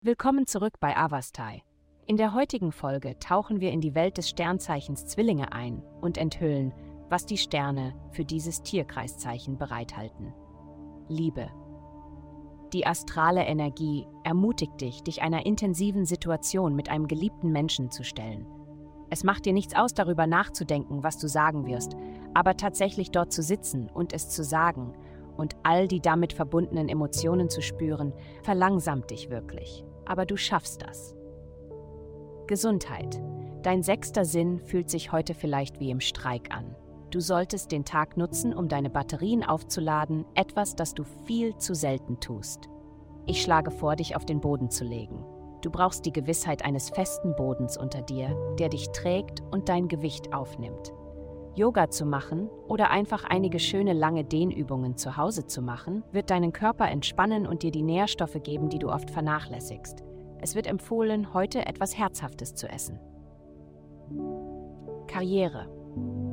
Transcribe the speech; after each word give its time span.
Willkommen 0.00 0.46
zurück 0.46 0.74
bei 0.80 0.94
Avastai. 0.96 1.62
In 2.06 2.18
der 2.18 2.34
heutigen 2.34 2.72
Folge 2.72 3.18
tauchen 3.18 3.60
wir 3.60 3.72
in 3.72 3.80
die 3.80 3.94
Welt 3.94 4.18
des 4.18 4.28
Sternzeichens 4.28 5.06
Zwillinge 5.06 5.52
ein 5.52 5.82
und 6.02 6.18
enthüllen, 6.18 6.74
was 7.08 7.24
die 7.24 7.38
Sterne 7.38 7.94
für 8.10 8.24
dieses 8.24 8.62
Tierkreiszeichen 8.62 9.56
bereithalten. 9.56 10.34
Liebe. 11.08 11.48
Die 12.74 12.86
astrale 12.86 13.44
Energie 13.44 14.06
ermutigt 14.24 14.80
dich, 14.80 15.02
dich 15.02 15.22
einer 15.22 15.46
intensiven 15.46 16.04
Situation 16.04 16.76
mit 16.76 16.90
einem 16.90 17.08
geliebten 17.08 17.50
Menschen 17.50 17.90
zu 17.90 18.04
stellen. 18.04 18.46
Es 19.08 19.24
macht 19.24 19.46
dir 19.46 19.52
nichts 19.52 19.74
aus, 19.74 19.94
darüber 19.94 20.26
nachzudenken, 20.26 21.02
was 21.02 21.18
du 21.18 21.28
sagen 21.28 21.66
wirst, 21.66 21.96
aber 22.34 22.56
tatsächlich 22.56 23.10
dort 23.10 23.32
zu 23.32 23.42
sitzen 23.42 23.88
und 23.88 24.12
es 24.12 24.28
zu 24.28 24.44
sagen 24.44 24.92
und 25.36 25.56
all 25.62 25.88
die 25.88 26.00
damit 26.00 26.32
verbundenen 26.32 26.88
Emotionen 26.88 27.48
zu 27.48 27.62
spüren, 27.62 28.12
verlangsamt 28.42 29.10
dich 29.10 29.30
wirklich. 29.30 29.84
Aber 30.04 30.26
du 30.26 30.36
schaffst 30.36 30.82
das. 30.82 31.14
Gesundheit. 32.46 33.20
Dein 33.62 33.82
sechster 33.82 34.24
Sinn 34.24 34.58
fühlt 34.58 34.90
sich 34.90 35.12
heute 35.12 35.34
vielleicht 35.34 35.80
wie 35.80 35.90
im 35.90 36.00
Streik 36.00 36.54
an. 36.54 36.76
Du 37.10 37.20
solltest 37.20 37.72
den 37.72 37.84
Tag 37.84 38.16
nutzen, 38.16 38.52
um 38.52 38.68
deine 38.68 38.90
Batterien 38.90 39.44
aufzuladen, 39.44 40.26
etwas, 40.34 40.76
das 40.76 40.94
du 40.94 41.04
viel 41.24 41.56
zu 41.56 41.74
selten 41.74 42.20
tust. 42.20 42.68
Ich 43.26 43.40
schlage 43.40 43.70
vor, 43.70 43.96
dich 43.96 44.16
auf 44.16 44.26
den 44.26 44.40
Boden 44.40 44.68
zu 44.68 44.84
legen. 44.84 45.24
Du 45.62 45.70
brauchst 45.70 46.04
die 46.04 46.12
Gewissheit 46.12 46.62
eines 46.62 46.90
festen 46.90 47.34
Bodens 47.36 47.78
unter 47.78 48.02
dir, 48.02 48.36
der 48.58 48.68
dich 48.68 48.90
trägt 48.90 49.42
und 49.50 49.70
dein 49.70 49.88
Gewicht 49.88 50.34
aufnimmt. 50.34 50.92
Yoga 51.56 51.88
zu 51.88 52.04
machen 52.04 52.48
oder 52.68 52.90
einfach 52.90 53.24
einige 53.24 53.60
schöne 53.60 53.92
lange 53.92 54.24
Dehnübungen 54.24 54.96
zu 54.96 55.16
Hause 55.16 55.46
zu 55.46 55.62
machen, 55.62 56.02
wird 56.10 56.30
deinen 56.30 56.52
Körper 56.52 56.88
entspannen 56.88 57.46
und 57.46 57.62
dir 57.62 57.70
die 57.70 57.82
Nährstoffe 57.82 58.42
geben, 58.42 58.68
die 58.68 58.80
du 58.80 58.88
oft 58.88 59.10
vernachlässigst. 59.10 60.02
Es 60.40 60.56
wird 60.56 60.66
empfohlen, 60.66 61.32
heute 61.32 61.64
etwas 61.64 61.96
Herzhaftes 61.96 62.54
zu 62.54 62.68
essen. 62.68 62.98
Karriere. 65.06 65.68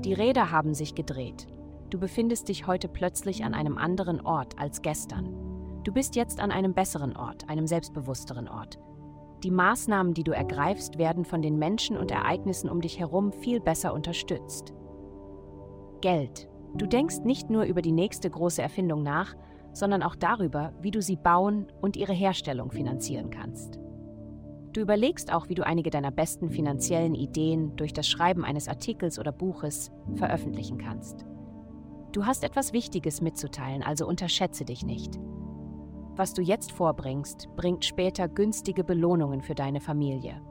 Die 0.04 0.14
Räder 0.14 0.50
haben 0.52 0.74
sich 0.74 0.96
gedreht. 0.96 1.46
Du 1.92 2.00
befindest 2.00 2.50
dich 2.50 2.66
heute 2.66 2.88
plötzlich 2.88 3.44
an 3.44 3.54
einem 3.54 3.78
anderen 3.78 4.22
Ort 4.22 4.58
als 4.58 4.82
gestern. 4.82 5.82
Du 5.84 5.94
bist 5.94 6.16
jetzt 6.16 6.40
an 6.40 6.52
einem 6.52 6.74
besseren 6.74 7.16
Ort, 7.16 7.48
einem 7.48 7.68
selbstbewussteren 7.68 8.48
Ort. 8.48 8.80
Die 9.44 9.52
Maßnahmen, 9.52 10.14
die 10.14 10.24
du 10.24 10.32
ergreifst, 10.32 10.98
werden 10.98 11.26
von 11.26 11.42
den 11.42 11.58
Menschen 11.58 11.98
und 11.98 12.12
Ereignissen 12.12 12.70
um 12.70 12.82
dich 12.82 13.00
herum 13.00 13.32
viel 13.32 13.60
besser 13.60 13.94
unterstützt. 13.94 14.74
Geld. 16.02 16.50
Du 16.76 16.86
denkst 16.86 17.20
nicht 17.24 17.50
nur 17.50 17.64
über 17.64 17.82
die 17.82 17.92
nächste 17.92 18.30
große 18.30 18.62
Erfindung 18.62 19.04
nach, 19.04 19.36
sondern 19.74 20.04
auch 20.04 20.16
darüber, 20.16 20.74
wie 20.82 20.92
du 20.92 21.02
sie 21.02 21.16
bauen 21.16 21.68
und 21.82 21.96
ihre 21.96 22.14
Herstellung 22.14 22.72
finanzieren 22.72 23.30
kannst. 23.30 23.80
Du 24.74 24.80
überlegst 24.80 25.34
auch, 25.34 25.50
wie 25.50 25.56
du 25.56 25.66
einige 25.66 25.90
deiner 25.90 26.12
besten 26.12 26.50
finanziellen 26.50 27.14
Ideen 27.14 27.76
durch 27.76 27.94
das 27.94 28.08
Schreiben 28.08 28.46
eines 28.46 28.68
Artikels 28.68 29.20
oder 29.20 29.32
Buches 29.32 29.92
veröffentlichen 30.16 30.78
kannst. 30.78 31.26
Du 32.14 32.26
hast 32.26 32.44
etwas 32.44 32.72
Wichtiges 32.74 33.22
mitzuteilen, 33.22 33.84
also 33.84 34.08
unterschätze 34.08 34.66
dich 34.66 34.86
nicht. 34.86 35.20
Was 36.16 36.34
du 36.34 36.42
jetzt 36.42 36.72
vorbringst, 36.72 37.50
bringt 37.56 37.86
später 37.86 38.28
günstige 38.28 38.84
Belohnungen 38.84 39.42
für 39.42 39.56
deine 39.56 39.82
Familie. 39.82 40.42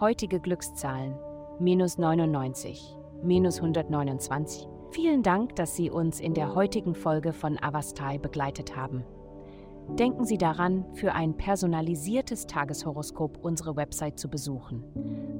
Heutige 0.00 0.40
Glückszahlen 0.40 1.16
minus 1.60 1.98
99, 1.98 2.96
minus 3.22 3.56
129. 3.56 4.68
Vielen 4.90 5.22
Dank, 5.22 5.54
dass 5.56 5.76
Sie 5.76 5.90
uns 5.90 6.18
in 6.18 6.34
der 6.34 6.54
heutigen 6.54 6.94
Folge 6.94 7.32
von 7.32 7.58
Avastai 7.58 8.18
begleitet 8.18 8.74
haben. 8.74 9.04
Denken 9.98 10.24
Sie 10.24 10.38
daran, 10.38 10.84
für 10.94 11.14
ein 11.14 11.36
personalisiertes 11.36 12.46
Tageshoroskop 12.46 13.38
unsere 13.42 13.76
Website 13.76 14.18
zu 14.18 14.28
besuchen. 14.28 14.84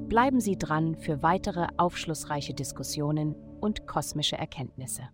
Bleiben 0.07 0.39
Sie 0.39 0.57
dran 0.57 0.95
für 0.95 1.21
weitere 1.21 1.67
aufschlussreiche 1.77 2.53
Diskussionen 2.53 3.35
und 3.59 3.85
kosmische 3.85 4.37
Erkenntnisse. 4.37 5.09